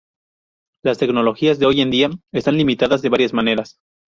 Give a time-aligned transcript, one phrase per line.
[0.83, 3.77] Las tecnologías de hoy en día están limitadas de varias maneras.